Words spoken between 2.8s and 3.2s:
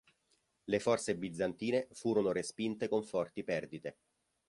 con